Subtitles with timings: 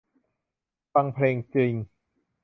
[0.93, 1.73] ฟังเพลงจริง